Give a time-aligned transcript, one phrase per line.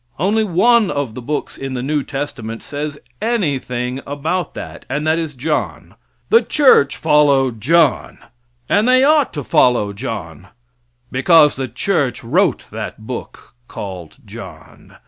[0.17, 5.19] Only one of the books in the new testament says anything about that, and that
[5.19, 5.93] is John.
[6.31, 8.17] The church followed John,
[8.67, 10.47] and they ought to follow John,
[11.11, 14.95] because the church wrote that book called John.